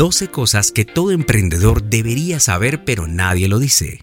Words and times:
Doce 0.00 0.28
cosas 0.28 0.72
que 0.72 0.86
todo 0.86 1.10
emprendedor 1.10 1.82
debería 1.82 2.40
saber 2.40 2.86
pero 2.86 3.06
nadie 3.06 3.48
lo 3.48 3.58
dice. 3.58 4.00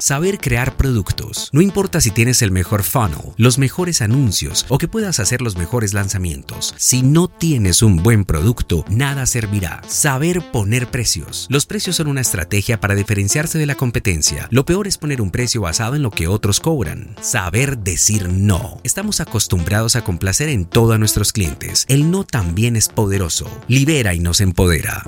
Saber 0.00 0.38
crear 0.38 0.76
productos. 0.76 1.50
No 1.52 1.60
importa 1.60 2.00
si 2.00 2.10
tienes 2.10 2.42
el 2.42 2.50
mejor 2.50 2.82
funnel, 2.82 3.32
los 3.36 3.58
mejores 3.58 4.00
anuncios 4.00 4.64
o 4.68 4.78
que 4.78 4.86
puedas 4.86 5.18
hacer 5.18 5.42
los 5.42 5.56
mejores 5.56 5.92
lanzamientos. 5.92 6.74
Si 6.76 7.02
no 7.02 7.28
tienes 7.28 7.82
un 7.82 8.02
buen 8.02 8.24
producto, 8.24 8.84
nada 8.88 9.26
servirá. 9.26 9.82
Saber 9.88 10.42
poner 10.52 10.90
precios. 10.90 11.46
Los 11.50 11.66
precios 11.66 11.96
son 11.96 12.06
una 12.06 12.20
estrategia 12.20 12.80
para 12.80 12.94
diferenciarse 12.94 13.58
de 13.58 13.66
la 13.66 13.74
competencia. 13.74 14.46
Lo 14.50 14.64
peor 14.64 14.86
es 14.86 14.98
poner 14.98 15.20
un 15.20 15.30
precio 15.30 15.62
basado 15.62 15.96
en 15.96 16.02
lo 16.02 16.10
que 16.10 16.28
otros 16.28 16.60
cobran. 16.60 17.14
Saber 17.20 17.78
decir 17.78 18.28
no. 18.28 18.80
Estamos 18.84 19.20
acostumbrados 19.20 19.96
a 19.96 20.04
complacer 20.04 20.48
en 20.48 20.64
todos 20.64 20.98
nuestros 20.98 21.32
clientes. 21.32 21.84
El 21.88 22.10
no 22.10 22.24
también 22.24 22.76
es 22.76 22.88
poderoso. 22.88 23.50
Libera 23.66 24.14
y 24.14 24.20
nos 24.20 24.40
empodera. 24.40 25.02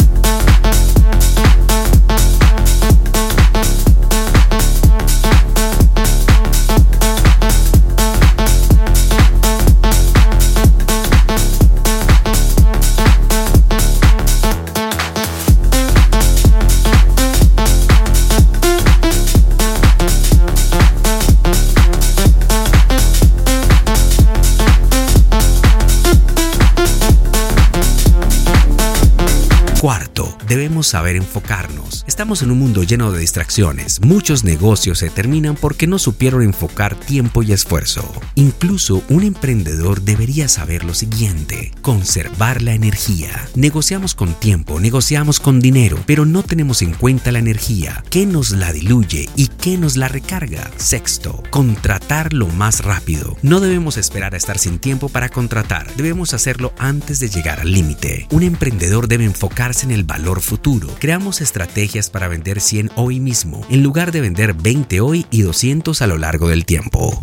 Saber 30.82 31.16
enfocarnos. 31.16 31.99
Estamos 32.10 32.42
en 32.42 32.50
un 32.50 32.58
mundo 32.58 32.82
lleno 32.82 33.12
de 33.12 33.20
distracciones. 33.20 34.00
Muchos 34.00 34.42
negocios 34.42 34.98
se 34.98 35.10
terminan 35.10 35.54
porque 35.54 35.86
no 35.86 35.96
supieron 35.96 36.42
enfocar 36.42 36.98
tiempo 36.98 37.44
y 37.44 37.52
esfuerzo. 37.52 38.02
Incluso 38.34 39.04
un 39.08 39.22
emprendedor 39.22 40.02
debería 40.02 40.48
saber 40.48 40.82
lo 40.82 40.92
siguiente, 40.92 41.70
conservar 41.82 42.62
la 42.62 42.74
energía. 42.74 43.48
Negociamos 43.54 44.16
con 44.16 44.34
tiempo, 44.34 44.80
negociamos 44.80 45.38
con 45.38 45.60
dinero, 45.60 46.00
pero 46.04 46.26
no 46.26 46.42
tenemos 46.42 46.82
en 46.82 46.94
cuenta 46.94 47.30
la 47.30 47.38
energía, 47.38 48.02
qué 48.10 48.26
nos 48.26 48.50
la 48.50 48.72
diluye 48.72 49.28
y 49.36 49.46
qué 49.46 49.78
nos 49.78 49.96
la 49.96 50.08
recarga. 50.08 50.68
Sexto, 50.78 51.44
contratar 51.50 52.32
lo 52.32 52.48
más 52.48 52.84
rápido. 52.84 53.36
No 53.42 53.60
debemos 53.60 53.96
esperar 53.96 54.34
a 54.34 54.36
estar 54.36 54.58
sin 54.58 54.80
tiempo 54.80 55.10
para 55.10 55.28
contratar, 55.28 55.86
debemos 55.94 56.34
hacerlo 56.34 56.72
antes 56.76 57.20
de 57.20 57.28
llegar 57.28 57.60
al 57.60 57.70
límite. 57.70 58.26
Un 58.32 58.42
emprendedor 58.42 59.06
debe 59.06 59.26
enfocar 59.26 59.60
en 59.84 59.92
el 59.92 60.04
valor 60.04 60.40
futuro. 60.40 60.88
Creamos 60.98 61.40
estrategias 61.42 61.99
para 62.08 62.28
vender 62.28 62.60
100 62.60 62.92
hoy 62.96 63.20
mismo, 63.20 63.66
en 63.68 63.82
lugar 63.82 64.12
de 64.12 64.22
vender 64.22 64.54
20 64.54 65.00
hoy 65.02 65.26
y 65.30 65.42
200 65.42 66.00
a 66.00 66.06
lo 66.06 66.16
largo 66.16 66.48
del 66.48 66.64
tiempo. 66.64 67.20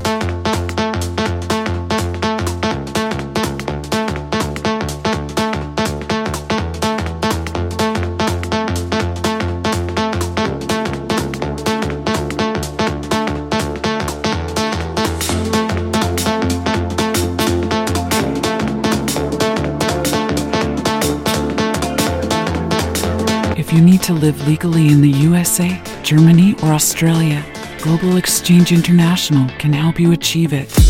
To 24.07 24.13
live 24.13 24.47
legally 24.47 24.87
in 24.87 25.01
the 25.01 25.09
USA, 25.09 25.81
Germany, 26.01 26.53
or 26.63 26.71
Australia, 26.71 27.43
Global 27.81 28.15
Exchange 28.15 28.71
International 28.71 29.49
can 29.59 29.73
help 29.73 29.99
you 29.99 30.13
achieve 30.13 30.53
it. 30.53 30.86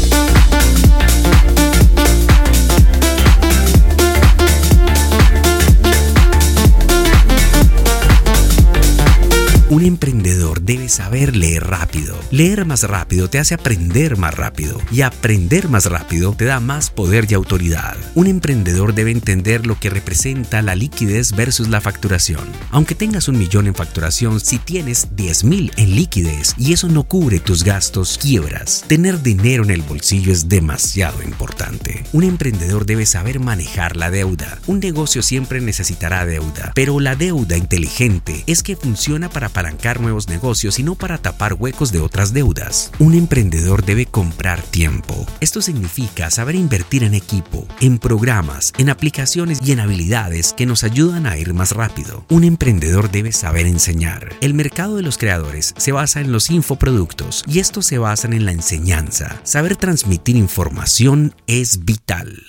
Un 9.70 9.84
emprendedor 9.84 10.62
debe 10.62 10.88
saber 10.88 11.36
leer 11.36 11.68
rápido. 11.68 12.18
Leer 12.32 12.64
más 12.64 12.84
rápido 12.84 13.30
te 13.30 13.38
hace 13.38 13.54
aprender 13.54 14.16
más 14.16 14.34
rápido 14.34 14.80
y 14.94 15.02
aprender 15.02 15.68
más 15.68 15.88
rápido 15.88 16.34
te 16.38 16.46
da 16.46 16.62
más 16.62 16.90
poder 16.90 17.28
y 17.30 17.34
autoridad. 17.34 17.98
Un 18.16 18.28
emprendedor 18.28 18.94
debe 18.94 19.12
entender 19.12 19.68
lo 19.68 19.78
que 19.78 19.90
representa 19.90 20.62
la 20.62 20.74
liquidez 20.74 21.34
versus 21.34 21.68
la 21.68 21.82
facturación. 21.82 22.46
Aunque 22.72 22.96
tengas 22.96 23.28
un 23.28 23.38
millón 23.38 23.68
en 23.68 23.76
facturación, 23.76 24.40
si 24.40 24.58
tienes 24.58 25.10
10 25.18 25.44
mil 25.44 25.74
en 25.76 25.98
liquidez 25.98 26.54
y 26.58 26.72
eso 26.72 26.88
no 26.88 27.04
cubre 27.04 27.42
tus 27.42 27.66
gastos, 27.66 28.18
quiebras. 28.22 28.86
Tener 28.88 29.22
dinero 29.22 29.66
en 29.66 29.72
el 29.72 29.82
bolsillo 29.82 30.32
es 30.32 30.48
demasiado 30.48 31.22
importante. 31.24 32.06
Un 32.14 32.24
emprendedor 32.24 32.86
debe 32.86 33.06
saber 33.06 33.42
manejar 33.42 33.98
la 33.98 34.12
deuda. 34.12 34.60
Un 34.66 34.80
negocio 34.80 35.22
siempre 35.22 35.60
necesitará 35.60 36.26
deuda, 36.26 36.72
pero 36.74 37.02
la 37.02 37.18
deuda 37.18 37.58
inteligente 37.58 38.46
es 38.48 38.64
que 38.64 38.78
funciona 38.78 39.28
para 39.28 39.57
apalancar 39.58 40.00
nuevos 40.00 40.30
negocios 40.30 40.78
y 40.78 40.84
no 40.84 40.94
para 40.94 41.18
tapar 41.18 41.56
huecos 41.56 41.92
de 41.92 42.00
otras 42.00 42.32
deudas. 42.32 42.92
Un 43.00 43.16
emprendedor 43.16 43.84
debe 43.84 44.06
comprar 44.06 44.62
tiempo. 44.62 45.26
Esto 45.40 45.64
significa 45.64 46.30
saber 46.30 46.54
invertir 46.54 47.04
en 47.04 47.16
equipo, 47.16 47.68
en 47.82 47.98
programas, 47.98 48.72
en 48.78 48.92
aplicaciones 48.92 49.58
y 49.66 49.72
en 49.72 49.80
habilidades 49.80 50.54
que 50.54 50.68
nos 50.68 50.84
ayudan 50.84 51.26
a 51.26 51.38
ir 51.38 51.56
más 51.56 51.72
rápido. 51.72 52.24
Un 52.30 52.44
emprendedor 52.44 53.10
debe 53.10 53.32
saber 53.32 53.66
enseñar. 53.66 54.36
El 54.42 54.54
mercado 54.54 54.96
de 54.96 55.02
los 55.02 55.18
creadores 55.18 55.74
se 55.76 55.92
basa 55.92 56.22
en 56.22 56.32
los 56.32 56.52
infoproductos 56.52 57.44
y 57.48 57.58
estos 57.58 57.88
se 57.88 57.98
basan 57.98 58.34
en 58.34 58.46
la 58.46 58.52
enseñanza. 58.52 59.42
Saber 59.42 59.76
transmitir 59.76 60.36
información 60.36 61.34
es 61.48 61.84
vital. 61.84 62.44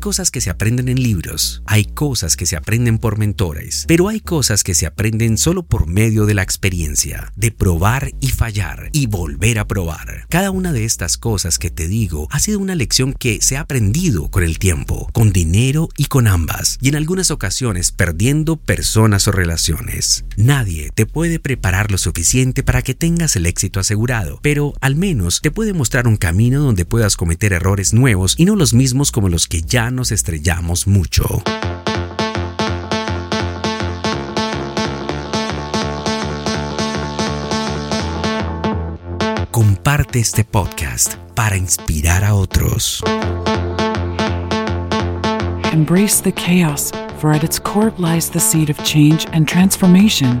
Cosas 0.00 0.30
que 0.30 0.40
se 0.40 0.50
aprenden 0.50 0.88
en 0.88 1.00
libros, 1.00 1.62
hay 1.66 1.84
cosas 1.84 2.36
que 2.36 2.46
se 2.46 2.56
aprenden 2.56 2.98
por 2.98 3.18
mentores, 3.18 3.84
pero 3.86 4.08
hay 4.08 4.20
cosas 4.20 4.64
que 4.64 4.74
se 4.74 4.86
aprenden 4.86 5.38
solo 5.38 5.62
por 5.62 5.86
medio 5.86 6.26
de 6.26 6.34
la 6.34 6.42
experiencia, 6.42 7.32
de 7.36 7.52
probar 7.52 8.12
y 8.20 8.28
fallar 8.28 8.88
y 8.92 9.06
volver 9.06 9.58
a 9.58 9.68
probar. 9.68 10.26
Cada 10.28 10.50
una 10.50 10.72
de 10.72 10.84
estas 10.84 11.18
cosas 11.18 11.58
que 11.58 11.70
te 11.70 11.86
digo 11.86 12.26
ha 12.30 12.40
sido 12.40 12.58
una 12.58 12.74
lección 12.74 13.12
que 13.12 13.40
se 13.42 13.56
ha 13.56 13.60
aprendido 13.60 14.30
con 14.30 14.42
el 14.42 14.58
tiempo, 14.58 15.08
con 15.12 15.32
dinero 15.32 15.88
y 15.96 16.06
con 16.06 16.26
ambas, 16.26 16.78
y 16.80 16.88
en 16.88 16.96
algunas 16.96 17.30
ocasiones 17.30 17.92
perdiendo 17.92 18.56
personas 18.56 19.28
o 19.28 19.32
relaciones. 19.32 20.24
Nadie 20.36 20.90
te 20.94 21.06
puede 21.06 21.38
preparar 21.38 21.92
lo 21.92 21.98
suficiente 21.98 22.62
para 22.62 22.82
que 22.82 22.94
tengas 22.94 23.36
el 23.36 23.46
éxito 23.46 23.78
asegurado, 23.78 24.40
pero 24.42 24.72
al 24.80 24.96
menos 24.96 25.40
te 25.42 25.50
puede 25.50 25.74
mostrar 25.74 26.08
un 26.08 26.16
camino 26.16 26.62
donde 26.62 26.86
puedas 26.86 27.16
cometer 27.16 27.52
errores 27.52 27.92
nuevos 27.92 28.34
y 28.38 28.46
no 28.46 28.56
los 28.56 28.72
mismos 28.72 29.12
como 29.12 29.28
los 29.28 29.46
que 29.46 29.60
nos 29.92 30.12
estrellamos 30.12 30.86
mucho. 30.86 31.42
Comparte 39.50 40.20
este 40.20 40.44
podcast 40.44 41.16
para 41.34 41.56
inspirar 41.56 42.24
a 42.24 42.34
otros. 42.34 43.02
Embrace 45.72 46.22
the 46.22 46.32
chaos, 46.32 46.90
for 47.18 47.32
at 47.32 47.44
its 47.44 47.58
core 47.58 47.92
lies 47.98 48.30
the 48.30 48.40
seed 48.40 48.70
of 48.70 48.82
change 48.84 49.26
and 49.32 49.46
transformation. 49.46 50.40